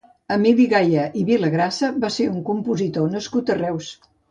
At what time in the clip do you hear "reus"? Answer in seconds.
3.63-3.95